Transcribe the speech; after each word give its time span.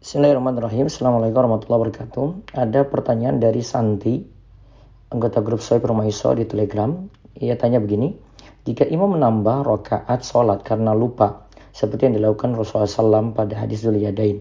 Bismillahirrahmanirrahim. 0.00 0.88
Assalamualaikum 0.88 1.44
warahmatullahi 1.44 1.80
wabarakatuh. 1.84 2.56
Ada 2.56 2.88
pertanyaan 2.88 3.36
dari 3.36 3.60
Santi, 3.60 4.24
anggota 5.12 5.44
grup 5.44 5.60
Soib 5.60 5.84
Rumaiso 5.84 6.32
di 6.32 6.48
Telegram. 6.48 6.88
Ia 7.36 7.52
tanya 7.60 7.84
begini, 7.84 8.16
jika 8.64 8.88
imam 8.88 9.20
menambah 9.20 9.60
rokaat 9.60 10.24
sholat 10.24 10.64
karena 10.64 10.96
lupa, 10.96 11.44
seperti 11.76 12.08
yang 12.08 12.16
dilakukan 12.16 12.56
Rasulullah 12.56 12.88
SAW 12.88 13.36
pada 13.36 13.60
hadis 13.60 13.84
Zuliyadain, 13.84 14.40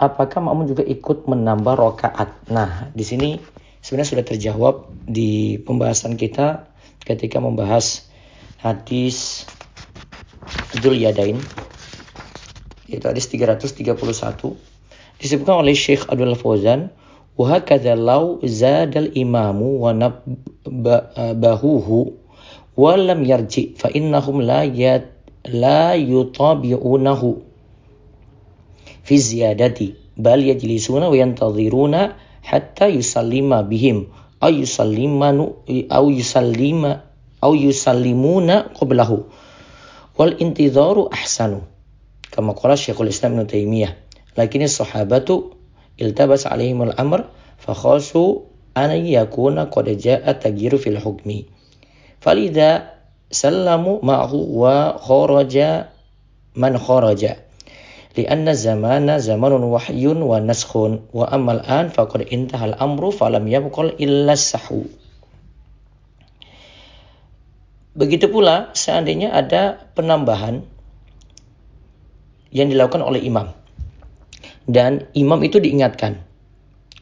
apakah 0.00 0.40
makmum 0.40 0.64
juga 0.64 0.80
ikut 0.80 1.28
menambah 1.28 1.76
rokaat? 1.76 2.48
Nah, 2.48 2.88
di 2.96 3.04
sini 3.04 3.36
sebenarnya 3.84 4.16
sudah 4.16 4.24
terjawab 4.24 4.88
di 5.04 5.60
pembahasan 5.60 6.16
kita 6.16 6.72
ketika 7.04 7.36
membahas 7.36 8.08
hadis 8.64 9.44
Zuliyadain 10.72 11.36
itu 12.88 13.04
hadis 13.04 13.28
331 13.28 14.75
disebutkan 15.20 15.64
oleh 15.64 15.74
Syekh 15.76 16.08
Abdul 16.08 16.36
Fauzan 16.36 16.92
وهكذا 17.36 17.94
لو 17.94 18.40
زاد 18.44 18.96
الإمام 18.96 19.62
ونبهوه 20.64 21.88
ولم 22.76 23.20
يرجع 23.24 23.62
فإنهم 23.76 24.36
لا 24.42 24.64
لا 25.46 25.94
يطابعونه 25.94 27.36
في 29.04 29.14
الزيادة 29.14 29.78
بل 30.16 30.38
يجلسون 30.42 31.02
وينتظرون 31.02 31.94
حتى 32.42 32.86
يسلم 32.86 33.62
بهم 33.62 34.06
أو 34.42 34.48
يسلمون 34.48 35.38
أو 35.92 36.10
يسلم 36.10 37.00
أو 37.44 37.54
يسلمون 37.54 38.50
قبله 38.50 39.10
والانتظار 40.18 40.96
أحسن 41.12 41.60
كما 42.32 42.52
قال 42.52 42.78
شيخ 42.78 43.00
الإسلام 43.00 43.32
ابن 43.32 43.46
تيمية 43.46 44.05
kama 44.35 44.47
qala 44.47 44.67
Syekhul 44.67 44.67
Islam 44.67 44.87
Ibnu 44.91 45.09
Taimiyah 45.11 45.11
lakin 45.11 45.15
sahabatu 45.19 45.35
iltabas 45.99 46.47
alaihim 46.47 46.87
al-amr 46.87 47.27
fa 47.59 47.73
khasu 47.75 48.47
an 48.73 48.91
yakuna 49.03 49.67
qad 49.67 49.91
jaa 49.99 50.33
tagyiru 50.39 50.79
fil 50.79 50.97
hukmi 50.97 51.51
falidha 52.23 52.95
sallamu 53.31 53.99
ma'hu 53.99 54.37
wa 54.55 54.95
kharaja 54.99 55.91
man 56.55 56.75
kharaja 56.79 57.51
لأن 58.11 58.43
الزمان 58.43 59.07
زمان 59.23 59.53
وحي 59.71 60.03
ونسخ 60.03 60.71
وأما 61.15 61.51
الآن 61.51 61.95
فقد 61.95 62.27
انتهى 62.27 62.75
الأمر 62.75 63.03
فلم 63.15 63.47
يبقى 63.47 64.03
إلا 64.03 64.35
السحو 64.35 64.79
Begitu 67.91 68.27
pula 68.31 68.71
seandainya 68.75 69.35
ada 69.35 69.91
penambahan 69.95 70.63
yang 72.51 72.71
dilakukan 72.71 73.03
oleh 73.03 73.19
imam. 73.19 73.51
Dan 74.66 75.06
imam 75.14 75.38
itu 75.46 75.62
diingatkan. 75.62 76.26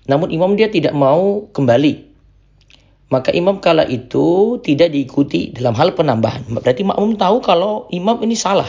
Namun 0.05 0.29
imam 0.29 0.53
dia 0.53 0.69
tidak 0.69 0.93
mau 0.93 1.49
kembali. 1.49 2.13
Maka 3.09 3.33
imam 3.33 3.61
kala 3.61 3.89
itu 3.89 4.59
tidak 4.61 4.93
diikuti 4.93 5.53
dalam 5.53 5.73
hal 5.77 5.97
penambahan. 5.97 6.45
Berarti 6.49 6.85
makmum 6.85 7.17
tahu 7.17 7.41
kalau 7.41 7.89
imam 7.89 8.21
ini 8.21 8.37
salah. 8.37 8.69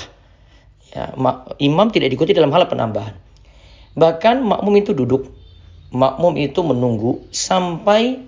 Ya, 0.95 1.11
imam 1.59 1.87
tidak 1.91 2.15
diikuti 2.15 2.31
dalam 2.31 2.55
hal 2.55 2.71
penambahan. 2.71 3.15
Bahkan 3.99 4.43
makmum 4.43 4.75
itu 4.79 4.95
duduk. 4.95 5.27
Makmum 5.91 6.39
itu 6.39 6.59
menunggu 6.63 7.23
sampai 7.31 8.23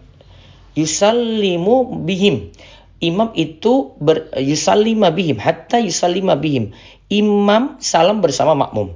yusallimu 0.75 2.03
bihim. 2.03 2.51
Imam 2.97 3.29
itu 3.38 3.93
ber, 4.01 4.33
yusallima 4.41 5.13
bihim 5.13 5.38
hatta 5.38 5.77
yusallima 5.77 6.33
bihim 6.33 6.73
imam 7.07 7.79
salam 7.79 8.19
bersama 8.19 8.53
makmum. 8.53 8.95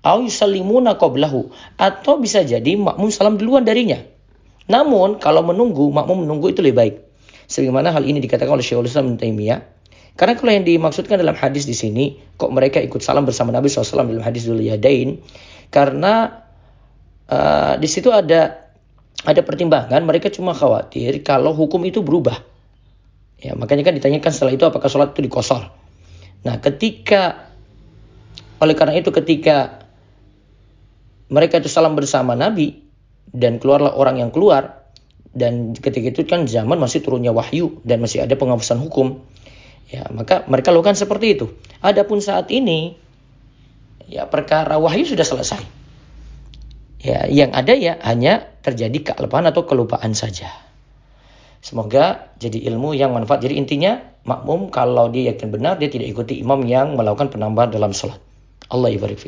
Au 0.00 0.24
yusallimuna 0.24 0.96
qablahu 0.96 1.52
atau 1.76 2.16
bisa 2.16 2.40
jadi 2.40 2.72
makmum 2.80 3.12
salam 3.12 3.36
duluan 3.36 3.68
darinya. 3.68 4.00
Namun 4.70 5.20
kalau 5.20 5.44
menunggu, 5.44 5.92
makmum 5.92 6.24
menunggu 6.24 6.54
itu 6.54 6.64
lebih 6.64 6.76
baik. 6.76 6.94
Sebagaimana 7.50 7.90
hal 7.92 8.06
ini 8.06 8.22
dikatakan 8.22 8.54
oleh 8.54 8.64
Syekhul 8.64 8.86
Islam 8.88 9.18
Taimiyah. 9.18 9.60
Karena 10.14 10.38
kalau 10.38 10.52
yang 10.54 10.64
dimaksudkan 10.64 11.18
dalam 11.18 11.34
hadis 11.34 11.66
di 11.66 11.74
sini, 11.74 12.16
kok 12.38 12.52
mereka 12.54 12.78
ikut 12.78 13.02
salam 13.02 13.26
bersama 13.26 13.50
Nabi 13.50 13.66
SAW 13.66 14.06
dalam 14.06 14.24
hadis 14.24 14.46
Dhul 14.46 14.62
Yadain? 14.62 15.18
Karena 15.68 16.44
uh, 17.26 17.74
di 17.76 17.88
situ 17.90 18.14
ada 18.14 18.70
ada 19.20 19.40
pertimbangan, 19.44 20.00
mereka 20.06 20.32
cuma 20.32 20.56
khawatir 20.56 21.20
kalau 21.20 21.52
hukum 21.52 21.82
itu 21.84 22.00
berubah. 22.00 22.40
Ya, 23.40 23.56
makanya 23.56 23.88
kan 23.88 23.96
ditanyakan 23.96 24.30
setelah 24.32 24.52
itu 24.52 24.64
apakah 24.68 24.88
sholat 24.88 25.16
itu 25.16 25.24
dikosor. 25.24 25.72
Nah, 26.44 26.56
ketika 26.60 27.52
oleh 28.60 28.76
karena 28.76 29.00
itu 29.00 29.08
ketika 29.12 29.88
mereka 31.30 31.62
itu 31.62 31.70
salam 31.70 31.94
bersama 31.94 32.34
Nabi 32.34 32.82
dan 33.30 33.62
keluarlah 33.62 33.94
orang 33.94 34.18
yang 34.18 34.30
keluar 34.34 34.82
dan 35.30 35.78
ketika 35.78 36.10
itu 36.10 36.26
kan 36.26 36.50
zaman 36.50 36.74
masih 36.82 37.06
turunnya 37.06 37.30
wahyu 37.30 37.78
dan 37.86 38.02
masih 38.02 38.26
ada 38.26 38.34
penghapusan 38.34 38.82
hukum. 38.82 39.22
Ya, 39.90 40.06
maka 40.10 40.46
mereka 40.50 40.74
lakukan 40.74 40.98
seperti 40.98 41.38
itu. 41.38 41.46
Adapun 41.82 42.18
saat 42.18 42.50
ini 42.50 42.98
ya 44.10 44.26
perkara 44.26 44.78
wahyu 44.82 45.06
sudah 45.06 45.22
selesai. 45.22 45.62
Ya, 47.00 47.30
yang 47.30 47.54
ada 47.54 47.72
ya 47.78 47.96
hanya 48.02 48.50
terjadi 48.66 49.14
kealpaan 49.14 49.46
atau 49.46 49.64
kelupaan 49.64 50.12
saja. 50.18 50.50
Semoga 51.62 52.32
jadi 52.42 52.66
ilmu 52.72 52.98
yang 52.98 53.14
manfaat. 53.14 53.46
Jadi 53.46 53.54
intinya 53.60 54.02
makmum 54.26 54.72
kalau 54.74 55.08
dia 55.12 55.32
yakin 55.32 55.48
benar 55.52 55.78
dia 55.78 55.92
tidak 55.92 56.10
ikuti 56.10 56.42
imam 56.42 56.64
yang 56.66 56.98
melakukan 56.98 57.30
penambahan 57.30 57.70
dalam 57.70 57.94
sholat. 57.94 58.18
Allah 58.70 58.90
ibarik 58.90 59.20